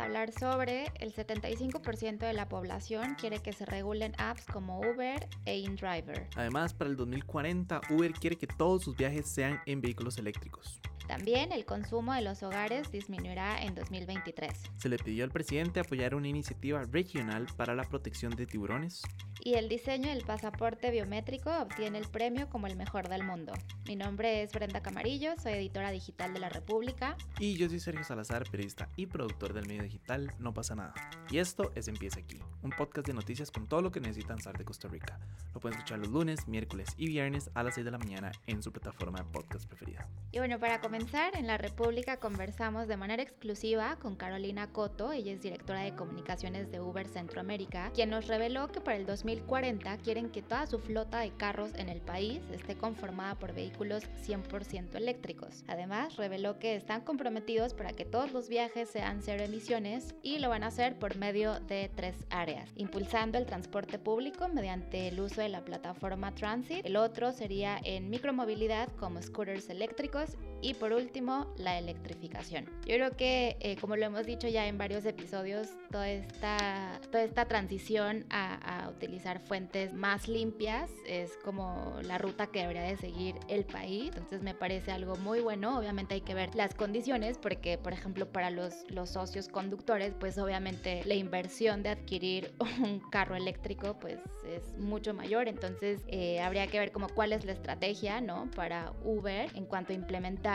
hablar 0.00 0.32
sobre 0.32 0.92
el 0.98 1.14
75% 1.14 2.18
de 2.18 2.32
la 2.32 2.48
población 2.48 3.14
quiere 3.14 3.40
que 3.40 3.52
se 3.52 3.64
regulen 3.66 4.12
apps 4.18 4.46
como 4.46 4.80
Uber 4.80 5.28
e 5.46 5.58
InDriver. 5.58 6.28
Además, 6.36 6.74
para 6.74 6.90
el 6.90 6.96
2040, 6.96 7.80
Uber 7.90 8.12
quiere 8.12 8.36
que 8.36 8.46
todos 8.46 8.82
sus 8.84 8.96
viajes 8.96 9.28
sean 9.28 9.60
en 9.66 9.80
vehículos 9.80 10.18
eléctricos. 10.18 10.80
También 11.10 11.50
el 11.50 11.64
consumo 11.64 12.14
de 12.14 12.22
los 12.22 12.44
hogares 12.44 12.92
disminuirá 12.92 13.60
en 13.64 13.74
2023. 13.74 14.52
Se 14.76 14.88
le 14.88 14.96
pidió 14.96 15.24
al 15.24 15.32
presidente 15.32 15.80
apoyar 15.80 16.14
una 16.14 16.28
iniciativa 16.28 16.84
regional 16.84 17.48
para 17.56 17.74
la 17.74 17.82
protección 17.82 18.36
de 18.36 18.46
tiburones. 18.46 19.02
Y 19.42 19.54
el 19.54 19.68
diseño 19.68 20.08
del 20.10 20.22
pasaporte 20.22 20.90
biométrico 20.92 21.50
obtiene 21.50 21.98
el 21.98 22.06
premio 22.06 22.48
como 22.48 22.68
el 22.68 22.76
mejor 22.76 23.08
del 23.08 23.24
mundo. 23.24 23.54
Mi 23.88 23.96
nombre 23.96 24.42
es 24.42 24.52
Brenda 24.52 24.82
Camarillo, 24.82 25.32
soy 25.42 25.54
editora 25.54 25.90
digital 25.90 26.32
de 26.32 26.38
La 26.38 26.48
República. 26.48 27.16
Y 27.40 27.56
yo 27.56 27.68
soy 27.68 27.80
Sergio 27.80 28.04
Salazar, 28.04 28.48
periodista 28.48 28.88
y 28.94 29.06
productor 29.06 29.52
del 29.52 29.66
medio 29.66 29.82
digital 29.82 30.32
No 30.38 30.54
pasa 30.54 30.76
nada. 30.76 30.94
Y 31.28 31.38
esto 31.38 31.72
es 31.74 31.88
Empieza 31.88 32.20
aquí, 32.20 32.38
un 32.62 32.70
podcast 32.70 33.08
de 33.08 33.14
noticias 33.14 33.50
con 33.50 33.66
todo 33.66 33.82
lo 33.82 33.90
que 33.90 33.98
necesitan 33.98 34.40
saber 34.40 34.58
de 34.58 34.64
Costa 34.64 34.86
Rica. 34.86 35.18
Lo 35.54 35.60
pueden 35.60 35.76
escuchar 35.76 35.98
los 35.98 36.08
lunes, 36.08 36.46
miércoles 36.46 36.90
y 36.96 37.08
viernes 37.08 37.50
a 37.54 37.64
las 37.64 37.74
6 37.74 37.84
de 37.84 37.90
la 37.90 37.98
mañana 37.98 38.30
en 38.46 38.62
su 38.62 38.70
plataforma 38.70 39.18
de 39.18 39.24
podcast 39.24 39.66
preferida. 39.66 40.06
Y 40.30 40.38
bueno, 40.38 40.60
para 40.60 40.80
comenzar, 40.80 40.99
en 41.34 41.46
La 41.46 41.56
República 41.56 42.18
conversamos 42.18 42.86
de 42.86 42.96
manera 42.98 43.22
exclusiva 43.22 43.96
con 43.96 44.16
Carolina 44.16 44.70
Coto, 44.70 45.12
ella 45.12 45.32
es 45.32 45.40
directora 45.40 45.80
de 45.80 45.94
comunicaciones 45.94 46.70
de 46.70 46.78
Uber 46.78 47.08
Centroamérica, 47.08 47.90
quien 47.94 48.10
nos 48.10 48.26
reveló 48.26 48.68
que 48.68 48.82
para 48.82 48.98
el 48.98 49.06
2040 49.06 49.96
quieren 49.98 50.28
que 50.28 50.42
toda 50.42 50.66
su 50.66 50.78
flota 50.78 51.20
de 51.20 51.30
carros 51.30 51.70
en 51.76 51.88
el 51.88 52.02
país 52.02 52.42
esté 52.52 52.76
conformada 52.76 53.34
por 53.36 53.54
vehículos 53.54 54.04
100% 54.26 54.94
eléctricos. 54.94 55.64
Además, 55.68 56.16
reveló 56.16 56.58
que 56.58 56.76
están 56.76 57.00
comprometidos 57.00 57.72
para 57.72 57.94
que 57.94 58.04
todos 58.04 58.32
los 58.32 58.50
viajes 58.50 58.90
sean 58.90 59.22
cero 59.22 59.42
emisiones 59.42 60.14
y 60.22 60.38
lo 60.38 60.50
van 60.50 60.64
a 60.64 60.66
hacer 60.66 60.98
por 60.98 61.16
medio 61.16 61.60
de 61.60 61.90
tres 61.94 62.26
áreas, 62.28 62.70
impulsando 62.76 63.38
el 63.38 63.46
transporte 63.46 63.98
público 63.98 64.48
mediante 64.48 65.08
el 65.08 65.18
uso 65.18 65.40
de 65.40 65.48
la 65.48 65.64
plataforma 65.64 66.34
Transit, 66.34 66.84
el 66.84 66.96
otro 66.96 67.32
sería 67.32 67.80
en 67.84 68.10
micromovilidad 68.10 68.88
como 68.96 69.22
scooters 69.22 69.70
eléctricos 69.70 70.36
y 70.62 70.74
por 70.74 70.92
último 70.92 71.52
la 71.56 71.78
electrificación. 71.78 72.66
Yo 72.86 72.94
creo 72.96 73.16
que 73.16 73.56
eh, 73.60 73.76
como 73.76 73.96
lo 73.96 74.04
hemos 74.04 74.26
dicho 74.26 74.48
ya 74.48 74.66
en 74.66 74.78
varios 74.78 75.04
episodios, 75.04 75.68
toda 75.90 76.10
esta, 76.10 77.00
toda 77.10 77.24
esta 77.24 77.46
transición 77.46 78.26
a, 78.30 78.84
a 78.84 78.90
utilizar 78.90 79.40
fuentes 79.40 79.92
más 79.92 80.28
limpias 80.28 80.90
es 81.06 81.36
como 81.44 81.96
la 82.02 82.18
ruta 82.18 82.48
que 82.48 82.60
debería 82.60 82.82
de 82.82 82.96
seguir 82.96 83.36
el 83.48 83.64
país. 83.64 84.10
Entonces 84.14 84.42
me 84.42 84.54
parece 84.54 84.92
algo 84.92 85.16
muy 85.16 85.40
bueno. 85.40 85.78
Obviamente 85.78 86.14
hay 86.14 86.20
que 86.20 86.34
ver 86.34 86.54
las 86.54 86.74
condiciones 86.74 87.38
porque, 87.38 87.78
por 87.78 87.92
ejemplo, 87.92 88.30
para 88.30 88.50
los, 88.50 88.74
los 88.88 89.10
socios 89.10 89.48
conductores, 89.48 90.14
pues 90.18 90.38
obviamente 90.38 91.02
la 91.04 91.14
inversión 91.14 91.82
de 91.82 91.90
adquirir 91.90 92.52
un 92.82 93.00
carro 93.10 93.34
eléctrico 93.34 93.98
pues 93.98 94.18
es 94.46 94.76
mucho 94.78 95.14
mayor. 95.14 95.48
Entonces 95.48 96.02
eh, 96.08 96.40
habría 96.40 96.66
que 96.66 96.78
ver 96.78 96.92
como 96.92 97.08
cuál 97.08 97.32
es 97.32 97.44
la 97.44 97.52
estrategia, 97.52 98.20
¿no? 98.20 98.50
Para 98.54 98.92
Uber 99.04 99.50
en 99.54 99.64
cuanto 99.64 99.92
a 99.92 99.96
implementar 99.96 100.49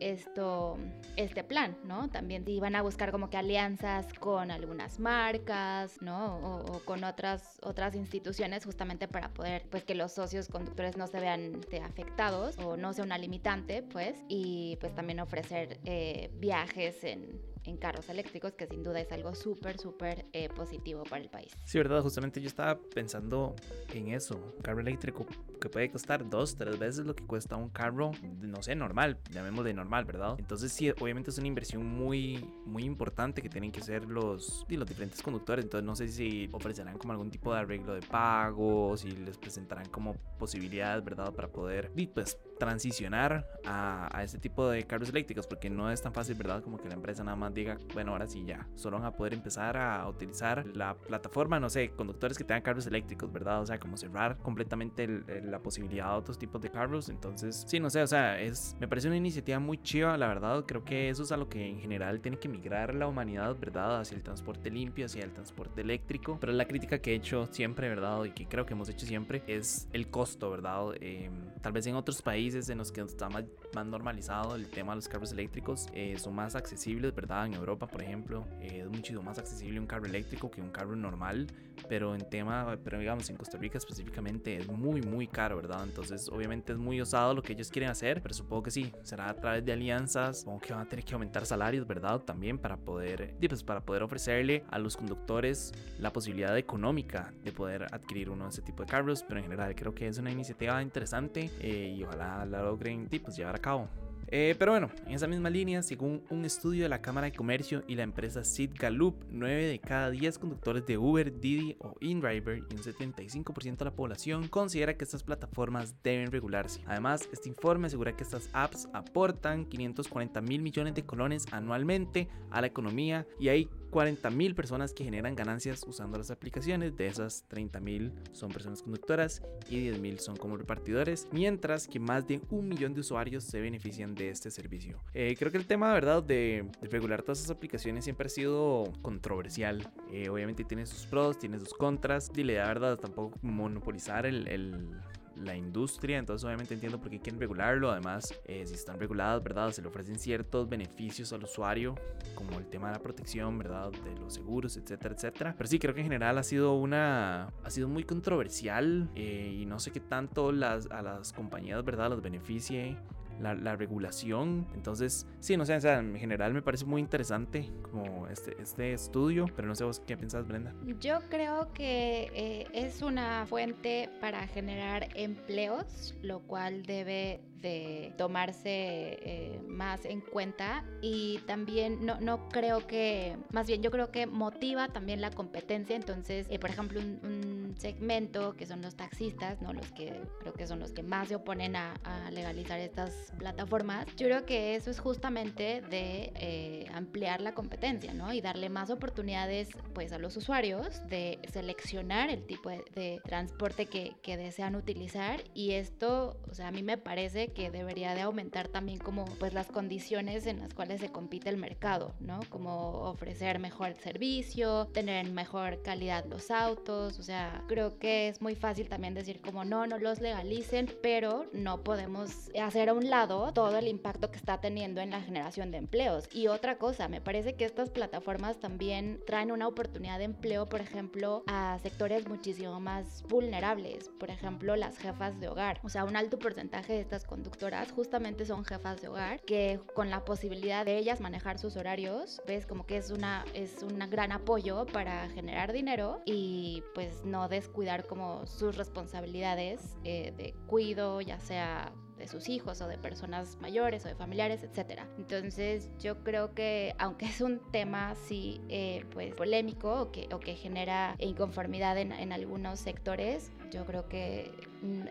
esto, 0.00 0.78
este 1.16 1.44
plan, 1.44 1.76
¿no? 1.84 2.08
También 2.08 2.44
iban 2.46 2.74
a 2.76 2.82
buscar 2.82 3.10
como 3.10 3.30
que 3.30 3.36
alianzas 3.36 4.12
con 4.14 4.50
algunas 4.50 4.98
marcas, 4.98 6.00
¿no? 6.00 6.38
O, 6.38 6.80
con 6.84 7.04
otras, 7.04 7.58
otras 7.62 7.94
instituciones 7.94 8.64
justamente 8.64 9.08
para 9.08 9.30
poder, 9.30 9.66
pues 9.70 9.84
que 9.84 9.94
los 9.94 10.12
socios 10.12 10.48
conductores 10.48 10.96
no 10.96 11.06
se 11.06 11.20
vean 11.20 11.60
afectados 11.82 12.58
o 12.58 12.76
no 12.76 12.92
sea 12.92 13.04
una 13.04 13.18
limitante, 13.18 13.82
pues, 13.82 14.16
y 14.28 14.76
pues 14.80 14.94
también 14.94 15.20
ofrecer 15.20 15.78
eh, 15.84 16.30
viajes 16.38 17.04
en, 17.04 17.49
en 17.64 17.76
carros 17.76 18.08
eléctricos, 18.08 18.52
que 18.54 18.66
sin 18.66 18.82
duda 18.82 19.00
es 19.00 19.10
algo 19.12 19.34
súper, 19.34 19.78
súper 19.78 20.26
eh, 20.32 20.48
positivo 20.48 21.04
para 21.04 21.22
el 21.22 21.30
país. 21.30 21.52
Sí, 21.64 21.78
verdad, 21.78 22.02
justamente 22.02 22.40
yo 22.40 22.48
estaba 22.48 22.78
pensando 22.94 23.54
en 23.92 24.08
eso, 24.08 24.36
un 24.56 24.62
carro 24.62 24.80
eléctrico 24.80 25.26
que 25.60 25.68
puede 25.68 25.90
costar 25.90 26.28
dos, 26.28 26.56
tres 26.56 26.78
veces 26.78 27.04
lo 27.04 27.14
que 27.14 27.24
cuesta 27.26 27.56
un 27.56 27.68
carro, 27.68 28.12
no 28.22 28.62
sé, 28.62 28.74
normal, 28.74 29.18
llamémosle 29.30 29.74
normal, 29.74 30.04
¿verdad? 30.04 30.36
Entonces 30.38 30.72
sí, 30.72 30.90
obviamente 30.90 31.30
es 31.30 31.38
una 31.38 31.48
inversión 31.48 31.84
muy, 31.84 32.44
muy 32.64 32.84
importante 32.84 33.42
que 33.42 33.48
tienen 33.48 33.70
que 33.70 33.80
hacer 33.80 34.04
los, 34.04 34.64
los 34.68 34.88
diferentes 34.88 35.22
conductores, 35.22 35.64
entonces 35.64 35.84
no 35.84 35.94
sé 35.94 36.08
si 36.08 36.48
ofrecerán 36.52 36.98
como 36.98 37.12
algún 37.12 37.30
tipo 37.30 37.52
de 37.52 37.60
arreglo 37.60 37.94
de 37.94 38.02
pago, 38.02 38.96
si 38.96 39.10
les 39.10 39.36
presentarán 39.36 39.88
como 39.88 40.14
posibilidades, 40.38 41.04
¿verdad? 41.04 41.32
Para 41.32 41.48
poder, 41.48 41.90
pues, 42.14 42.38
transicionar 42.58 43.46
a, 43.64 44.16
a 44.16 44.22
este 44.22 44.38
tipo 44.38 44.68
de 44.68 44.84
carros 44.84 45.08
eléctricos, 45.08 45.46
porque 45.46 45.70
no 45.70 45.90
es 45.90 46.02
tan 46.02 46.12
fácil, 46.12 46.34
¿verdad? 46.34 46.62
Como 46.62 46.78
que 46.78 46.88
la 46.88 46.94
empresa 46.94 47.24
nada 47.24 47.36
más 47.36 47.49
diga, 47.54 47.78
bueno, 47.94 48.12
ahora 48.12 48.26
sí 48.26 48.44
ya, 48.44 48.68
solo 48.74 48.98
van 48.98 49.06
a 49.06 49.12
poder 49.12 49.34
empezar 49.34 49.76
a 49.76 50.08
utilizar 50.08 50.66
la 50.74 50.94
plataforma, 50.94 51.60
no 51.60 51.70
sé, 51.70 51.90
conductores 51.90 52.36
que 52.36 52.44
tengan 52.44 52.62
carros 52.62 52.86
eléctricos, 52.86 53.32
¿verdad? 53.32 53.60
O 53.60 53.66
sea, 53.66 53.78
como 53.78 53.96
cerrar 53.96 54.38
completamente 54.38 55.04
el, 55.04 55.24
el, 55.28 55.50
la 55.50 55.60
posibilidad 55.60 56.10
de 56.12 56.18
otros 56.18 56.38
tipos 56.38 56.60
de 56.60 56.70
carros. 56.70 57.08
Entonces, 57.08 57.64
sí, 57.66 57.80
no 57.80 57.90
sé, 57.90 58.02
o 58.02 58.06
sea, 58.06 58.40
es, 58.40 58.76
me 58.80 58.88
parece 58.88 59.08
una 59.08 59.16
iniciativa 59.16 59.58
muy 59.58 59.78
chiva, 59.82 60.16
la 60.16 60.28
verdad. 60.28 60.64
Creo 60.66 60.84
que 60.84 61.08
eso 61.08 61.22
es 61.22 61.32
a 61.32 61.36
lo 61.36 61.48
que 61.48 61.66
en 61.66 61.80
general 61.80 62.20
tiene 62.20 62.38
que 62.38 62.48
migrar 62.48 62.94
la 62.94 63.06
humanidad, 63.06 63.56
¿verdad? 63.58 64.00
Hacia 64.00 64.16
el 64.16 64.22
transporte 64.22 64.70
limpio, 64.70 65.06
hacia 65.06 65.24
el 65.24 65.32
transporte 65.32 65.80
eléctrico. 65.80 66.38
Pero 66.40 66.52
la 66.52 66.66
crítica 66.66 66.98
que 66.98 67.12
he 67.12 67.14
hecho 67.14 67.46
siempre, 67.50 67.88
¿verdad? 67.88 68.24
Y 68.24 68.30
que 68.30 68.46
creo 68.46 68.66
que 68.66 68.74
hemos 68.74 68.88
hecho 68.88 69.06
siempre 69.06 69.42
es 69.46 69.88
el 69.92 70.10
costo, 70.10 70.50
¿verdad? 70.50 70.94
Eh, 71.00 71.30
tal 71.60 71.72
vez 71.72 71.86
en 71.86 71.94
otros 71.96 72.22
países 72.22 72.68
en 72.68 72.78
los 72.78 72.92
que 72.92 73.00
está 73.00 73.28
más, 73.28 73.44
más 73.74 73.86
normalizado 73.86 74.56
el 74.56 74.68
tema 74.68 74.92
de 74.92 74.96
los 74.96 75.08
carros 75.08 75.32
eléctricos, 75.32 75.88
eh, 75.92 76.16
son 76.18 76.34
más 76.34 76.54
accesibles, 76.54 77.14
¿verdad? 77.14 77.39
En 77.46 77.54
Europa, 77.54 77.86
por 77.86 78.02
ejemplo, 78.02 78.46
eh, 78.60 78.80
es 78.84 78.88
muchísimo 78.88 79.22
más 79.22 79.38
accesible 79.38 79.80
un 79.80 79.86
carro 79.86 80.06
eléctrico 80.06 80.50
que 80.50 80.60
un 80.60 80.70
carro 80.70 80.94
normal, 80.96 81.46
pero 81.88 82.14
en 82.14 82.28
tema, 82.28 82.78
pero 82.84 82.98
digamos 82.98 83.28
en 83.30 83.36
Costa 83.36 83.58
Rica 83.58 83.78
específicamente 83.78 84.58
es 84.58 84.68
muy, 84.68 85.00
muy 85.02 85.26
caro, 85.26 85.56
¿verdad? 85.56 85.82
Entonces, 85.84 86.28
obviamente 86.28 86.72
es 86.72 86.78
muy 86.78 87.00
osado 87.00 87.34
lo 87.34 87.42
que 87.42 87.52
ellos 87.52 87.70
quieren 87.70 87.90
hacer, 87.90 88.22
pero 88.22 88.34
supongo 88.34 88.64
que 88.64 88.70
sí, 88.70 88.92
será 89.02 89.30
a 89.30 89.34
través 89.34 89.64
de 89.64 89.72
alianzas, 89.72 90.40
supongo 90.40 90.60
que 90.60 90.72
van 90.72 90.82
a 90.82 90.88
tener 90.88 91.04
que 91.04 91.14
aumentar 91.14 91.46
salarios, 91.46 91.86
¿verdad? 91.86 92.20
También 92.20 92.58
para 92.58 92.76
poder, 92.76 93.34
pues, 93.38 93.62
para 93.62 93.80
poder 93.80 94.02
ofrecerle 94.02 94.64
a 94.70 94.78
los 94.78 94.96
conductores 94.96 95.72
la 95.98 96.12
posibilidad 96.12 96.56
económica 96.56 97.32
de 97.44 97.52
poder 97.52 97.86
adquirir 97.92 98.30
uno 98.30 98.44
de 98.44 98.50
ese 98.50 98.62
tipo 98.62 98.82
de 98.82 98.88
carros, 98.88 99.24
pero 99.26 99.38
en 99.38 99.44
general 99.44 99.74
creo 99.74 99.94
que 99.94 100.06
es 100.06 100.18
una 100.18 100.30
iniciativa 100.30 100.82
interesante 100.82 101.50
eh, 101.60 101.94
y 101.96 102.02
ojalá 102.02 102.44
la 102.44 102.62
logren 102.62 103.08
pues, 103.08 103.36
llevar 103.36 103.56
a 103.56 103.58
cabo. 103.58 103.88
Eh, 104.32 104.54
pero 104.58 104.72
bueno, 104.72 104.90
en 105.06 105.14
esa 105.14 105.26
misma 105.26 105.50
línea, 105.50 105.82
según 105.82 106.22
un 106.30 106.44
estudio 106.44 106.84
de 106.84 106.88
la 106.88 107.02
Cámara 107.02 107.26
de 107.26 107.32
Comercio 107.32 107.82
y 107.88 107.96
la 107.96 108.04
empresa 108.04 108.44
Sid 108.44 108.70
Gallup, 108.78 109.24
9 109.28 109.64
de 109.64 109.80
cada 109.80 110.10
10 110.10 110.38
conductores 110.38 110.86
de 110.86 110.98
Uber, 110.98 111.40
Didi 111.40 111.76
o 111.80 111.96
InDriver 112.00 112.58
y 112.58 112.74
un 112.74 112.80
75% 112.80 113.76
de 113.78 113.84
la 113.84 113.94
población 113.94 114.46
considera 114.46 114.96
que 114.96 115.04
estas 115.04 115.24
plataformas 115.24 115.96
deben 116.04 116.30
regularse. 116.30 116.80
Además, 116.86 117.28
este 117.32 117.48
informe 117.48 117.88
asegura 117.88 118.16
que 118.16 118.22
estas 118.22 118.48
apps 118.52 118.88
aportan 118.92 119.66
540 119.66 120.40
mil 120.42 120.62
millones 120.62 120.94
de 120.94 121.04
colones 121.04 121.46
anualmente 121.50 122.28
a 122.50 122.60
la 122.60 122.68
economía 122.68 123.26
y 123.40 123.48
hay 123.48 123.68
40 123.90 124.30
mil 124.30 124.54
personas 124.54 124.92
que 124.92 125.04
generan 125.04 125.34
ganancias 125.34 125.84
usando 125.86 126.18
las 126.18 126.30
aplicaciones. 126.30 126.96
De 126.96 127.06
esas 127.06 127.44
30 127.48 127.80
mil 127.80 128.12
son 128.32 128.50
personas 128.50 128.82
conductoras 128.82 129.42
y 129.68 129.80
10 129.80 129.98
mil 130.00 130.18
son 130.18 130.36
como 130.36 130.56
repartidores, 130.56 131.28
mientras 131.32 131.86
que 131.86 131.98
más 131.98 132.26
de 132.26 132.40
un 132.50 132.68
millón 132.68 132.94
de 132.94 133.00
usuarios 133.00 133.44
se 133.44 133.60
benefician 133.60 134.14
de 134.14 134.30
este 134.30 134.50
servicio. 134.50 134.98
Eh, 135.14 135.34
creo 135.38 135.50
que 135.50 135.58
el 135.58 135.66
tema, 135.66 135.88
de 135.88 135.94
verdad, 135.94 136.22
de, 136.22 136.66
de, 136.80 136.88
regular 136.88 137.22
todas 137.22 137.38
esas 137.38 137.50
aplicaciones 137.50 138.04
siempre 138.04 138.26
ha 138.26 138.30
sido 138.30 138.92
controversial. 139.02 139.90
Eh, 140.12 140.28
obviamente 140.28 140.64
tiene 140.64 140.86
sus 140.86 141.06
pros, 141.06 141.38
tiene 141.38 141.58
sus 141.58 141.74
contras. 141.74 142.30
Y 142.34 142.44
la 142.44 142.66
verdad, 142.66 142.98
tampoco 142.98 143.38
monopolizar 143.42 144.26
el, 144.26 144.48
el 144.48 145.00
la 145.36 145.56
industria, 145.56 146.18
entonces 146.18 146.44
obviamente 146.44 146.74
entiendo 146.74 147.00
por 147.00 147.10
qué 147.10 147.20
quieren 147.20 147.40
regularlo, 147.40 147.90
además 147.90 148.34
eh, 148.44 148.64
si 148.66 148.74
están 148.74 148.98
reguladas, 148.98 149.42
¿verdad? 149.42 149.70
Se 149.70 149.82
le 149.82 149.88
ofrecen 149.88 150.18
ciertos 150.18 150.68
beneficios 150.68 151.32
al 151.32 151.44
usuario, 151.44 151.94
como 152.34 152.58
el 152.58 152.66
tema 152.66 152.88
de 152.88 152.94
la 152.94 153.02
protección, 153.02 153.58
¿verdad? 153.58 153.90
De 153.90 154.14
los 154.18 154.34
seguros, 154.34 154.76
etcétera, 154.76 155.14
etcétera. 155.14 155.54
Pero 155.56 155.68
sí, 155.68 155.78
creo 155.78 155.94
que 155.94 156.00
en 156.00 156.06
general 156.06 156.38
ha 156.38 156.42
sido 156.42 156.74
una, 156.74 157.52
ha 157.64 157.70
sido 157.70 157.88
muy 157.88 158.04
controversial 158.04 159.10
eh, 159.14 159.56
y 159.60 159.66
no 159.66 159.78
sé 159.78 159.90
qué 159.90 160.00
tanto 160.00 160.52
las, 160.52 160.90
a 160.90 161.02
las 161.02 161.32
compañías, 161.32 161.84
¿verdad? 161.84 162.10
Las 162.10 162.22
beneficie 162.22 162.96
la, 163.40 163.54
la, 163.54 163.76
regulación. 163.76 164.66
Entonces, 164.74 165.26
sí, 165.40 165.56
no 165.56 165.64
sé, 165.64 165.74
o 165.76 165.80
sea, 165.80 165.98
en 165.98 166.16
general 166.16 166.52
me 166.52 166.62
parece 166.62 166.84
muy 166.84 167.00
interesante 167.00 167.70
como 167.90 168.26
este, 168.28 168.60
este 168.60 168.92
estudio, 168.92 169.46
pero 169.56 169.68
no 169.68 169.74
sé 169.74 169.84
vos 169.84 170.00
qué 170.00 170.16
piensas, 170.16 170.46
Brenda. 170.46 170.74
Yo 171.00 171.20
creo 171.28 171.72
que 171.72 172.30
eh, 172.34 172.66
es 172.72 173.02
una 173.02 173.46
fuente 173.46 174.10
para 174.20 174.46
generar 174.46 175.08
empleos, 175.14 176.14
lo 176.22 176.40
cual 176.40 176.82
debe 176.82 177.40
de 177.60 178.14
tomarse 178.16 179.18
eh, 179.22 179.60
más 179.66 180.04
en 180.04 180.20
cuenta 180.20 180.84
y 181.02 181.40
también 181.46 182.04
no, 182.06 182.18
no 182.20 182.48
creo 182.48 182.86
que, 182.86 183.36
más 183.52 183.66
bien 183.66 183.82
yo 183.82 183.90
creo 183.90 184.10
que 184.10 184.26
motiva 184.26 184.88
también 184.88 185.20
la 185.20 185.30
competencia, 185.30 185.94
entonces, 185.94 186.46
eh, 186.50 186.58
por 186.58 186.70
ejemplo, 186.70 187.00
un, 187.00 187.59
segmento 187.76 188.54
que 188.54 188.66
son 188.66 188.82
los 188.82 188.96
taxistas, 188.96 189.60
¿no? 189.60 189.72
Los 189.72 189.90
que 189.92 190.20
creo 190.40 190.52
que 190.52 190.66
son 190.66 190.80
los 190.80 190.92
que 190.92 191.02
más 191.02 191.28
se 191.28 191.36
oponen 191.36 191.76
a, 191.76 191.94
legalizar 192.30 192.78
estas 192.78 193.32
plataformas, 193.38 194.06
yo 194.16 194.26
creo 194.26 194.44
que 194.44 194.76
eso 194.76 194.90
es 194.90 195.00
justamente 195.00 195.80
de 195.90 196.32
eh, 196.36 196.86
ampliar 196.94 197.40
la 197.40 197.54
competencia, 197.54 198.14
¿no? 198.14 198.32
Y 198.32 198.40
darle 198.40 198.68
más 198.68 198.90
oportunidades, 198.90 199.68
pues, 199.94 200.12
a 200.12 200.18
los 200.18 200.36
usuarios 200.36 201.06
de 201.08 201.38
seleccionar 201.52 202.30
el 202.30 202.46
tipo 202.46 202.70
de, 202.70 203.20
transporte 203.24 203.86
que, 203.86 204.10
desean 204.30 204.76
utilizar 204.76 205.42
y 205.54 205.72
esto, 205.72 206.38
o 206.48 206.54
sea, 206.54 206.68
a 206.68 206.70
mí 206.70 206.84
me 206.84 206.96
parece 206.96 207.48
que 207.48 207.70
debería 207.70 208.14
de 208.14 208.22
aumentar 208.22 208.68
también 208.68 208.98
como 208.98 209.24
pues 209.24 209.52
las 209.52 209.66
condiciones 209.66 210.46
en 210.46 210.60
las 210.60 210.72
cuales 210.72 211.00
se 211.00 211.10
compite 211.10 211.50
el 211.50 211.56
mercado, 211.56 212.14
¿no? 212.20 212.40
Como 212.48 213.02
ofrecer 213.02 213.58
mejor 213.58 213.94
servicio, 213.96 214.86
tener 214.94 215.26
en 215.26 215.34
mejor 215.34 215.82
calidad 215.82 216.24
los 216.26 216.50
autos, 216.50 217.18
o 217.18 217.22
sea, 217.22 217.64
creo 217.70 218.00
que 218.00 218.26
es 218.26 218.42
muy 218.42 218.56
fácil 218.56 218.88
también 218.88 219.14
decir 219.14 219.40
como 219.40 219.64
no, 219.64 219.86
no 219.86 219.96
los 220.00 220.20
legalicen, 220.20 220.90
pero 221.02 221.46
no 221.52 221.84
podemos 221.84 222.50
hacer 222.60 222.88
a 222.88 222.94
un 222.94 223.08
lado 223.08 223.52
todo 223.52 223.78
el 223.78 223.86
impacto 223.86 224.32
que 224.32 224.38
está 224.38 224.60
teniendo 224.60 225.00
en 225.00 225.10
la 225.10 225.20
generación 225.20 225.70
de 225.70 225.78
empleos. 225.78 226.28
Y 226.32 226.48
otra 226.48 226.78
cosa, 226.78 227.06
me 227.06 227.20
parece 227.20 227.54
que 227.54 227.64
estas 227.64 227.88
plataformas 227.88 228.58
también 228.58 229.20
traen 229.24 229.52
una 229.52 229.68
oportunidad 229.68 230.18
de 230.18 230.24
empleo, 230.24 230.68
por 230.68 230.80
ejemplo, 230.80 231.44
a 231.46 231.78
sectores 231.80 232.26
muchísimo 232.26 232.80
más 232.80 233.22
vulnerables, 233.28 234.10
por 234.18 234.30
ejemplo, 234.30 234.74
las 234.74 234.98
jefas 234.98 235.38
de 235.38 235.46
hogar. 235.46 235.78
O 235.84 235.88
sea, 235.88 236.04
un 236.04 236.16
alto 236.16 236.40
porcentaje 236.40 236.94
de 236.94 237.00
estas 237.00 237.24
conductoras 237.24 237.92
justamente 237.92 238.46
son 238.46 238.64
jefas 238.64 239.00
de 239.00 239.06
hogar 239.06 239.40
que 239.42 239.78
con 239.94 240.10
la 240.10 240.24
posibilidad 240.24 240.84
de 240.84 240.98
ellas 240.98 241.20
manejar 241.20 241.60
sus 241.60 241.76
horarios, 241.76 242.42
ves 242.48 242.66
como 242.66 242.84
que 242.84 242.96
es 242.96 243.12
una 243.12 243.44
es 243.54 243.84
un 243.84 244.00
gran 244.10 244.32
apoyo 244.32 244.86
para 244.86 245.28
generar 245.28 245.72
dinero 245.72 246.20
y 246.24 246.82
pues 246.94 247.24
no 247.24 247.48
descuidar 247.50 248.06
como 248.06 248.46
sus 248.46 248.76
responsabilidades 248.76 249.96
eh, 250.04 250.32
de 250.36 250.54
cuido, 250.66 251.20
ya 251.20 251.38
sea 251.38 251.92
de 252.16 252.28
sus 252.28 252.48
hijos 252.48 252.80
o 252.82 252.86
de 252.86 252.98
personas 252.98 253.56
mayores 253.60 254.04
o 254.04 254.08
de 254.08 254.14
familiares, 254.14 254.62
etc. 254.62 255.00
Entonces 255.18 255.90
yo 255.98 256.22
creo 256.22 256.54
que 256.54 256.94
aunque 256.98 257.26
es 257.26 257.40
un 257.40 257.60
tema 257.72 258.14
sí 258.14 258.60
eh, 258.68 259.04
pues 259.12 259.34
polémico 259.34 260.02
o 260.02 260.12
que, 260.12 260.28
o 260.32 260.38
que 260.38 260.54
genera 260.54 261.16
inconformidad 261.18 261.98
en, 261.98 262.12
en 262.12 262.32
algunos 262.32 262.78
sectores, 262.78 263.50
yo 263.70 263.86
creo 263.86 264.08
que 264.08 264.52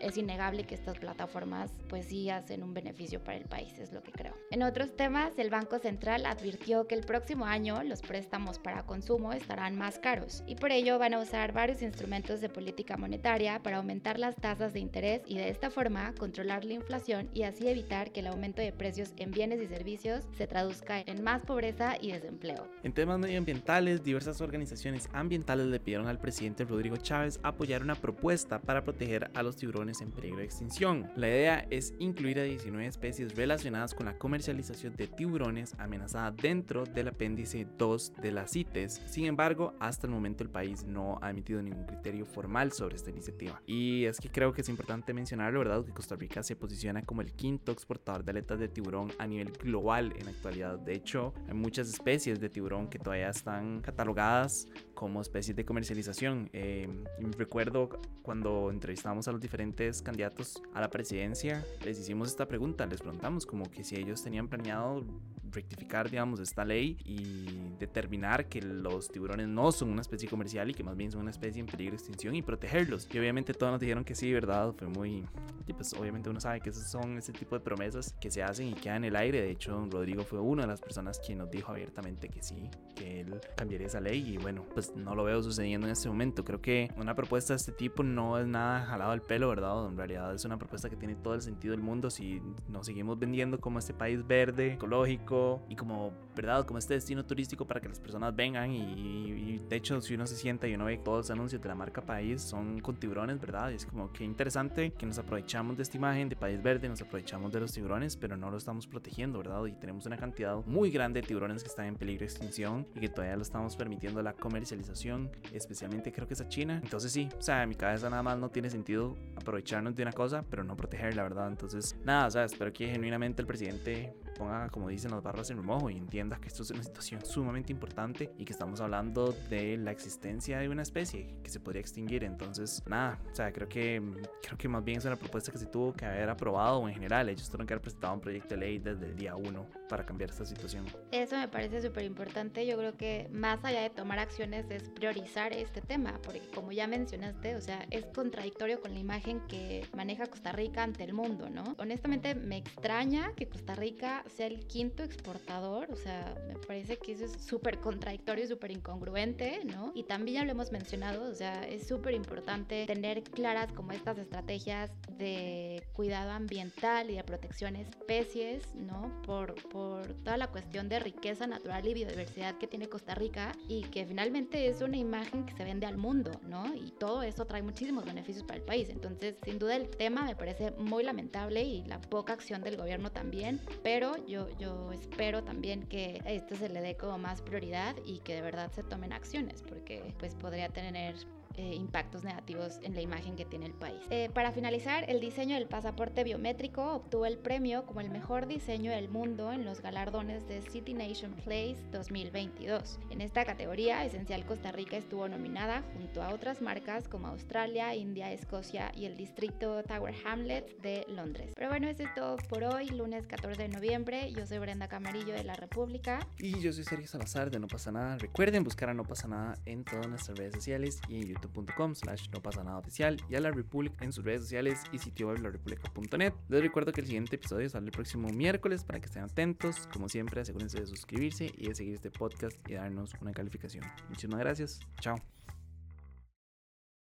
es 0.00 0.16
innegable 0.16 0.64
que 0.64 0.74
estas 0.74 0.98
plataformas 0.98 1.72
pues 1.88 2.06
sí 2.06 2.30
hacen 2.30 2.62
un 2.62 2.74
beneficio 2.74 3.22
para 3.22 3.38
el 3.38 3.44
país, 3.44 3.78
es 3.78 3.92
lo 3.92 4.02
que 4.02 4.12
creo. 4.12 4.34
En 4.50 4.62
otros 4.62 4.96
temas, 4.96 5.38
el 5.38 5.50
Banco 5.50 5.78
Central 5.78 6.26
advirtió 6.26 6.86
que 6.86 6.94
el 6.94 7.02
próximo 7.02 7.46
año 7.46 7.82
los 7.82 8.02
préstamos 8.02 8.58
para 8.58 8.84
consumo 8.84 9.32
estarán 9.32 9.76
más 9.76 9.98
caros 9.98 10.42
y 10.46 10.56
por 10.56 10.72
ello 10.72 10.98
van 10.98 11.14
a 11.14 11.20
usar 11.20 11.52
varios 11.52 11.82
instrumentos 11.82 12.40
de 12.40 12.48
política 12.48 12.96
monetaria 12.96 13.62
para 13.62 13.78
aumentar 13.78 14.18
las 14.18 14.36
tasas 14.36 14.72
de 14.72 14.80
interés 14.80 15.22
y 15.26 15.36
de 15.36 15.48
esta 15.48 15.70
forma 15.70 16.14
controlar 16.18 16.64
la 16.64 16.74
inflación 16.74 17.30
y 17.34 17.42
así 17.42 17.68
evitar 17.68 18.12
que 18.12 18.20
el 18.20 18.26
aumento 18.26 18.62
de 18.62 18.72
precios 18.72 19.12
en 19.16 19.30
bienes 19.30 19.60
y 19.62 19.66
servicios 19.66 20.24
se 20.36 20.46
traduzca 20.46 21.00
en 21.00 21.22
más 21.22 21.42
pobreza 21.42 21.96
y 22.00 22.12
desempleo. 22.12 22.66
En 22.82 22.92
temas 22.92 23.18
medioambientales, 23.18 24.02
diversas 24.02 24.40
organizaciones 24.40 25.08
ambientales 25.12 25.66
le 25.66 25.80
pidieron 25.80 26.08
al 26.08 26.18
presidente 26.18 26.64
Rodrigo 26.64 26.96
Chávez 26.96 27.40
apoyar 27.42 27.82
una 27.82 27.94
propuesta 27.94 28.60
para 28.60 28.84
proteger 28.84 29.30
a 29.34 29.42
los 29.42 29.59
tiburones 29.60 30.00
en 30.00 30.10
peligro 30.10 30.38
de 30.38 30.44
extinción. 30.44 31.10
La 31.14 31.28
idea 31.28 31.66
es 31.70 31.94
incluir 31.98 32.40
a 32.40 32.42
19 32.42 32.86
especies 32.86 33.36
relacionadas 33.36 33.94
con 33.94 34.06
la 34.06 34.18
comercialización 34.18 34.96
de 34.96 35.06
tiburones 35.06 35.74
amenazadas 35.78 36.34
dentro 36.36 36.84
del 36.84 37.08
apéndice 37.08 37.66
2 37.78 38.14
de 38.20 38.32
la 38.32 38.48
CITES. 38.48 39.02
Sin 39.06 39.26
embargo, 39.26 39.74
hasta 39.78 40.06
el 40.06 40.12
momento 40.12 40.42
el 40.42 40.50
país 40.50 40.84
no 40.84 41.18
ha 41.22 41.30
emitido 41.30 41.62
ningún 41.62 41.84
criterio 41.84 42.24
formal 42.24 42.72
sobre 42.72 42.96
esta 42.96 43.10
iniciativa. 43.10 43.62
Y 43.66 44.04
es 44.06 44.18
que 44.18 44.30
creo 44.30 44.52
que 44.52 44.62
es 44.62 44.68
importante 44.68 45.12
mencionar, 45.12 45.52
¿verdad?, 45.56 45.84
que 45.84 45.92
Costa 45.92 46.16
Rica 46.16 46.42
se 46.42 46.56
posiciona 46.56 47.02
como 47.02 47.20
el 47.20 47.32
quinto 47.32 47.70
exportador 47.70 48.24
de 48.24 48.30
aletas 48.32 48.58
de 48.58 48.68
tiburón 48.68 49.12
a 49.18 49.26
nivel 49.26 49.52
global 49.52 50.14
en 50.18 50.24
la 50.24 50.30
actualidad. 50.30 50.78
De 50.78 50.94
hecho, 50.94 51.34
hay 51.46 51.54
muchas 51.54 51.88
especies 51.88 52.40
de 52.40 52.48
tiburón 52.48 52.88
que 52.88 52.98
todavía 52.98 53.28
están 53.28 53.80
catalogadas 53.80 54.66
como 54.94 55.20
especies 55.20 55.56
de 55.56 55.64
comercialización. 55.64 56.50
Eh, 56.52 56.88
recuerdo 57.36 58.00
cuando 58.22 58.70
entrevistamos 58.70 59.26
a 59.28 59.32
los 59.32 59.40
diferentes 59.50 60.00
candidatos 60.00 60.62
a 60.74 60.80
la 60.80 60.90
presidencia, 60.90 61.66
les 61.84 61.98
hicimos 61.98 62.28
esta 62.28 62.46
pregunta, 62.46 62.86
les 62.86 63.00
preguntamos 63.00 63.44
como 63.46 63.68
que 63.68 63.82
si 63.82 63.96
ellos 63.96 64.22
tenían 64.22 64.46
planeado 64.46 65.04
rectificar, 65.50 66.08
digamos, 66.08 66.38
esta 66.38 66.64
ley 66.64 66.96
y 67.04 67.48
determinar 67.80 68.46
que 68.46 68.62
los 68.62 69.08
tiburones 69.08 69.48
no 69.48 69.72
son 69.72 69.90
una 69.90 70.02
especie 70.02 70.28
comercial 70.28 70.70
y 70.70 70.74
que 70.74 70.84
más 70.84 70.96
bien 70.96 71.10
son 71.10 71.22
una 71.22 71.30
especie 71.30 71.60
en 71.60 71.66
peligro 71.66 71.92
de 71.92 71.96
extinción 71.96 72.34
y 72.36 72.42
protegerlos. 72.42 73.08
Y 73.12 73.18
obviamente 73.18 73.54
todos 73.54 73.72
nos 73.72 73.80
dijeron 73.80 74.04
que 74.04 74.14
sí, 74.14 74.32
¿verdad? 74.32 74.72
Fue 74.76 74.86
muy... 74.86 75.26
Y 75.66 75.72
pues 75.72 75.92
obviamente 75.94 76.28
uno 76.30 76.40
sabe 76.40 76.60
que 76.60 76.70
esos 76.70 76.84
son 76.84 77.18
ese 77.18 77.32
tipo 77.32 77.56
de 77.56 77.60
promesas 77.60 78.14
que 78.20 78.30
se 78.30 78.42
hacen 78.42 78.68
y 78.68 78.74
quedan 78.74 78.98
en 78.98 79.04
el 79.04 79.16
aire. 79.16 79.40
De 79.40 79.50
hecho, 79.50 79.86
Rodrigo 79.90 80.24
fue 80.24 80.38
una 80.40 80.62
de 80.62 80.68
las 80.68 80.80
personas 80.80 81.20
quien 81.24 81.38
nos 81.38 81.50
dijo 81.50 81.72
abiertamente 81.72 82.28
que 82.28 82.42
sí, 82.42 82.68
que 82.94 83.20
él 83.20 83.40
cambiaría 83.56 83.86
esa 83.86 84.00
ley 84.00 84.34
y 84.34 84.36
bueno, 84.36 84.64
pues 84.74 84.94
no 84.94 85.14
lo 85.14 85.24
veo 85.24 85.42
sucediendo 85.42 85.86
en 85.86 85.92
este 85.92 86.08
momento. 86.08 86.44
Creo 86.44 86.60
que 86.60 86.90
una 86.96 87.14
propuesta 87.14 87.54
de 87.54 87.58
este 87.58 87.72
tipo 87.72 88.02
no 88.02 88.38
es 88.38 88.46
nada 88.46 88.84
jalado 88.84 89.12
al 89.12 89.22
pelo, 89.22 89.48
¿verdad? 89.48 89.86
En 89.86 89.96
realidad 89.96 90.34
es 90.34 90.44
una 90.44 90.58
propuesta 90.58 90.90
que 90.90 90.96
tiene 90.96 91.14
todo 91.14 91.34
el 91.34 91.42
sentido 91.42 91.72
del 91.72 91.82
mundo 91.82 92.10
si 92.10 92.42
nos 92.68 92.86
seguimos 92.86 93.18
vendiendo 93.18 93.60
como 93.60 93.78
este 93.78 93.94
país 93.94 94.26
verde, 94.26 94.74
ecológico, 94.74 95.62
y 95.68 95.76
como, 95.76 96.12
¿verdad? 96.36 96.66
Como 96.66 96.78
este 96.78 96.94
destino 96.94 97.24
turístico 97.24 97.66
para 97.70 97.80
que 97.80 97.88
las 97.88 98.00
personas 98.00 98.34
vengan 98.34 98.72
y, 98.72 99.60
de 99.68 99.76
hecho 99.76 100.00
si 100.00 100.14
uno 100.14 100.26
se 100.26 100.34
sienta 100.34 100.66
y 100.66 100.74
uno 100.74 100.86
ve 100.86 100.98
todos 100.98 101.18
los 101.18 101.30
anuncios 101.30 101.62
de 101.62 101.68
la 101.68 101.76
marca 101.76 102.00
país 102.00 102.42
son 102.42 102.80
con 102.80 102.96
tiburones, 102.96 103.40
¿verdad? 103.40 103.70
Y 103.70 103.74
es 103.74 103.86
como 103.86 104.12
que 104.12 104.24
interesante 104.24 104.90
que 104.90 105.06
nos 105.06 105.20
aprovechamos 105.20 105.76
de 105.76 105.84
esta 105.84 105.96
imagen 105.96 106.28
de 106.28 106.34
país 106.34 106.60
verde, 106.60 106.88
nos 106.88 107.00
aprovechamos 107.00 107.52
de 107.52 107.60
los 107.60 107.70
tiburones, 107.70 108.16
pero 108.16 108.36
no 108.36 108.50
lo 108.50 108.56
estamos 108.56 108.88
protegiendo, 108.88 109.38
¿verdad? 109.38 109.64
Y 109.66 109.72
tenemos 109.74 110.04
una 110.04 110.16
cantidad 110.16 110.56
muy 110.66 110.90
grande 110.90 111.20
de 111.20 111.28
tiburones 111.28 111.62
que 111.62 111.68
están 111.68 111.86
en 111.86 111.94
peligro 111.94 112.20
de 112.20 112.24
extinción 112.24 112.88
y 112.96 112.98
que 112.98 113.08
todavía 113.08 113.36
lo 113.36 113.42
estamos 113.42 113.76
permitiendo 113.76 114.20
la 114.20 114.32
comercialización, 114.32 115.30
especialmente 115.52 116.10
creo 116.10 116.26
que 116.26 116.34
es 116.34 116.40
a 116.40 116.48
China. 116.48 116.80
Entonces 116.82 117.12
sí, 117.12 117.28
o 117.38 117.42
sea, 117.42 117.62
en 117.62 117.68
mi 117.68 117.76
cabeza 117.76 118.10
nada 118.10 118.24
más 118.24 118.36
no 118.36 118.48
tiene 118.48 118.68
sentido 118.68 119.16
aprovecharnos 119.36 119.94
de 119.94 120.02
una 120.02 120.12
cosa, 120.12 120.44
pero 120.50 120.64
no 120.64 120.76
protegerla, 120.76 121.22
¿verdad? 121.22 121.46
Entonces, 121.46 121.94
nada, 122.04 122.26
o 122.26 122.30
sea, 122.32 122.44
espero 122.46 122.72
que 122.72 122.88
genuinamente 122.88 123.42
el 123.42 123.46
presidente 123.46 124.12
ponga, 124.40 124.70
como 124.70 124.88
dicen, 124.88 125.10
las 125.10 125.22
barras 125.22 125.50
en 125.50 125.58
remojo 125.58 125.90
y 125.90 125.96
entienda 125.98 126.40
que 126.40 126.48
esto 126.48 126.62
es 126.62 126.70
una 126.70 126.82
situación 126.82 127.24
sumamente 127.24 127.72
importante 127.72 128.32
y 128.38 128.44
que 128.46 128.52
estamos 128.52 128.80
hablando 128.80 129.32
de 129.50 129.76
la 129.76 129.90
existencia 129.90 130.58
de 130.58 130.68
una 130.70 130.82
especie 130.82 131.36
que 131.42 131.50
se 131.50 131.60
podría 131.60 131.80
extinguir. 131.80 132.24
Entonces, 132.24 132.82
nada, 132.86 133.18
o 133.30 133.34
sea, 133.34 133.52
creo 133.52 133.68
que, 133.68 134.02
creo 134.42 134.56
que 134.56 134.68
más 134.68 134.82
bien 134.82 134.98
es 134.98 135.04
una 135.04 135.16
propuesta 135.16 135.52
que 135.52 135.58
se 135.58 135.66
tuvo 135.66 135.92
que 135.92 136.06
haber 136.06 136.30
aprobado 136.30 136.78
o 136.78 136.88
en 136.88 136.94
general. 136.94 137.28
Ellos 137.28 137.46
tuvieron 137.48 137.66
que 137.66 137.74
haber 137.74 137.82
presentado 137.82 138.14
un 138.14 138.20
proyecto 138.20 138.54
de 138.54 138.60
ley 138.60 138.78
desde 138.78 139.06
el 139.06 139.16
día 139.16 139.36
uno 139.36 139.66
para 139.88 140.06
cambiar 140.06 140.30
esta 140.30 140.46
situación. 140.46 140.86
Eso 141.10 141.36
me 141.36 141.48
parece 141.48 141.82
súper 141.82 142.04
importante. 142.04 142.66
Yo 142.66 142.78
creo 142.78 142.96
que 142.96 143.28
más 143.32 143.62
allá 143.64 143.82
de 143.82 143.90
tomar 143.90 144.18
acciones 144.18 144.64
es 144.70 144.88
priorizar 144.88 145.52
este 145.52 145.82
tema, 145.82 146.18
porque 146.22 146.40
como 146.54 146.72
ya 146.72 146.86
mencionaste, 146.86 147.56
o 147.56 147.60
sea, 147.60 147.86
es 147.90 148.06
contradictorio 148.06 148.80
con 148.80 148.94
la 148.94 149.00
imagen 149.00 149.40
que 149.48 149.86
maneja 149.94 150.26
Costa 150.26 150.52
Rica 150.52 150.82
ante 150.82 151.04
el 151.04 151.12
mundo, 151.12 151.50
¿no? 151.50 151.74
Honestamente, 151.78 152.34
me 152.34 152.56
extraña 152.56 153.32
que 153.34 153.48
Costa 153.48 153.74
Rica 153.74 154.24
sea 154.30 154.46
el 154.46 154.66
quinto 154.66 155.02
exportador, 155.02 155.90
o 155.90 155.96
sea, 155.96 156.34
me 156.48 156.54
parece 156.54 156.96
que 156.96 157.12
eso 157.12 157.24
es 157.24 157.32
súper 157.32 157.78
contradictorio 157.78 158.46
súper 158.46 158.70
incongruente, 158.70 159.60
¿no? 159.64 159.92
Y 159.94 160.04
también 160.04 160.36
ya 160.36 160.44
lo 160.44 160.52
hemos 160.52 160.72
mencionado, 160.72 161.30
o 161.30 161.34
sea, 161.34 161.66
es 161.66 161.86
súper 161.86 162.14
importante 162.14 162.86
tener 162.86 163.22
claras 163.22 163.72
como 163.72 163.92
estas 163.92 164.18
estrategias 164.18 164.90
de 165.18 165.82
cuidado 165.92 166.30
ambiental 166.30 167.10
y 167.10 167.16
de 167.16 167.24
protección 167.24 167.76
a 167.76 167.80
especies, 167.80 168.74
¿no? 168.74 169.12
Por, 169.22 169.54
por 169.68 170.14
toda 170.22 170.36
la 170.36 170.48
cuestión 170.48 170.88
de 170.88 171.00
riqueza 171.00 171.46
natural 171.46 171.86
y 171.86 171.94
biodiversidad 171.94 172.56
que 172.58 172.66
tiene 172.66 172.88
Costa 172.88 173.14
Rica 173.14 173.52
y 173.68 173.82
que 173.84 174.06
finalmente 174.06 174.66
es 174.68 174.80
una 174.80 174.96
imagen 174.96 175.44
que 175.44 175.54
se 175.54 175.64
vende 175.64 175.86
al 175.86 175.96
mundo, 175.96 176.30
¿no? 176.46 176.74
Y 176.74 176.92
todo 176.92 177.22
eso 177.22 177.44
trae 177.46 177.62
muchísimos 177.62 178.04
beneficios 178.04 178.44
para 178.44 178.58
el 178.58 178.64
país. 178.64 178.88
Entonces, 178.88 179.36
sin 179.44 179.58
duda 179.58 179.76
el 179.76 179.88
tema 179.88 180.24
me 180.24 180.36
parece 180.36 180.70
muy 180.72 181.02
lamentable 181.04 181.62
y 181.62 181.84
la 181.84 182.00
poca 182.00 182.32
acción 182.32 182.62
del 182.62 182.76
gobierno 182.76 183.10
también, 183.10 183.60
pero 183.82 184.16
yo, 184.26 184.48
yo 184.58 184.92
espero 184.92 185.42
también 185.42 185.86
que 185.86 186.20
a 186.24 186.30
esto 186.30 186.56
se 186.56 186.68
le 186.68 186.80
dé 186.80 186.96
como 186.96 187.18
más 187.18 187.42
prioridad 187.42 187.96
y 188.04 188.20
que 188.20 188.34
de 188.34 188.42
verdad 188.42 188.70
se 188.72 188.82
tomen 188.82 189.12
acciones, 189.12 189.62
porque 189.62 190.14
pues 190.18 190.34
podría 190.34 190.68
tener 190.68 191.14
eh, 191.56 191.74
impactos 191.74 192.24
negativos 192.24 192.78
en 192.82 192.94
la 192.94 193.00
imagen 193.00 193.36
que 193.36 193.44
tiene 193.44 193.66
el 193.66 193.72
país. 193.72 194.00
Eh, 194.10 194.30
para 194.32 194.52
finalizar, 194.52 195.04
el 195.08 195.20
diseño 195.20 195.56
del 195.56 195.66
pasaporte 195.66 196.24
biométrico 196.24 196.94
obtuvo 196.94 197.26
el 197.26 197.38
premio 197.38 197.84
como 197.86 198.00
el 198.00 198.10
mejor 198.10 198.46
diseño 198.46 198.90
del 198.92 199.08
mundo 199.08 199.52
en 199.52 199.64
los 199.64 199.80
galardones 199.80 200.46
de 200.48 200.62
City 200.62 200.94
Nation 200.94 201.32
Place 201.44 201.78
2022. 201.92 202.98
En 203.10 203.20
esta 203.20 203.44
categoría, 203.44 204.04
Esencial 204.04 204.44
Costa 204.46 204.72
Rica 204.72 204.96
estuvo 204.96 205.28
nominada 205.28 205.82
junto 205.94 206.22
a 206.22 206.32
otras 206.32 206.62
marcas 206.62 207.08
como 207.08 207.28
Australia, 207.28 207.94
India, 207.94 208.32
Escocia 208.32 208.92
y 208.94 209.06
el 209.06 209.16
distrito 209.16 209.82
Tower 209.82 210.14
Hamlets 210.24 210.80
de 210.82 211.04
Londres. 211.08 211.52
Pero 211.56 211.68
bueno, 211.68 211.88
eso 211.88 212.04
es 212.04 212.14
todo 212.14 212.36
por 212.48 212.64
hoy, 212.64 212.88
lunes 212.90 213.26
14 213.26 213.62
de 213.62 213.68
noviembre. 213.68 214.32
Yo 214.32 214.46
soy 214.46 214.58
Brenda 214.58 214.88
Camarillo 214.88 215.34
de 215.34 215.44
La 215.44 215.54
República. 215.54 216.26
Y 216.38 216.60
yo 216.60 216.72
soy 216.72 216.84
Sergio 216.84 217.08
Salazar 217.08 217.50
de 217.50 217.58
No 217.58 217.66
Pasa 217.66 217.90
Nada. 217.90 218.18
Recuerden 218.18 218.64
buscar 218.64 218.90
a 218.90 218.94
No 218.94 219.04
Pasa 219.04 219.28
Nada 219.28 219.58
en 219.66 219.84
todas 219.84 220.08
nuestras 220.08 220.38
redes 220.38 220.54
sociales 220.54 221.00
y 221.08 221.32
en 221.32 221.39
youtube.com 221.40 221.94
slash 221.94 222.28
no 222.30 222.40
pasa 222.42 222.62
nada 222.62 222.78
oficial 222.78 223.16
y 223.28 223.34
a 223.34 223.40
La 223.40 223.50
República 223.50 224.04
en 224.04 224.12
sus 224.12 224.24
redes 224.24 224.42
sociales 224.42 224.82
y 224.92 224.98
sitio 224.98 225.28
web 225.28 225.38
larepublica.net. 225.38 226.34
Les 226.48 226.62
recuerdo 226.62 226.92
que 226.92 227.00
el 227.00 227.06
siguiente 227.06 227.36
episodio 227.36 227.68
sale 227.68 227.86
el 227.86 227.92
próximo 227.92 228.28
miércoles 228.28 228.84
para 228.84 229.00
que 229.00 229.06
estén 229.06 229.22
atentos. 229.22 229.88
Como 229.92 230.08
siempre, 230.08 230.40
asegúrense 230.40 230.80
de 230.80 230.86
suscribirse 230.86 231.52
y 231.56 231.68
de 231.68 231.74
seguir 231.74 231.94
este 231.94 232.10
podcast 232.10 232.56
y 232.68 232.74
darnos 232.74 233.14
una 233.20 233.32
calificación. 233.32 233.84
Muchísimas 234.08 234.40
gracias. 234.40 234.80
Chao. 235.00 235.16